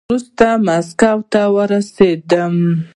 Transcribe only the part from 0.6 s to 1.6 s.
ماسکو ته